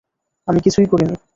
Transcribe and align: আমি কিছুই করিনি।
আমি 0.47 0.59
কিছুই 0.61 0.85
করিনি। 0.85 1.15